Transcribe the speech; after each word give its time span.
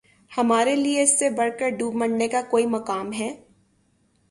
ہمارے 0.31 0.75
لیے 0.75 1.01
اس 1.01 1.17
سے 1.19 1.29
بڑھ 1.29 1.51
کر 1.59 1.71
دوب 1.79 1.95
مرنے 1.95 2.27
کا 2.27 2.41
کوئی 2.49 2.65
مقام 2.67 3.13
ہے 3.13 3.29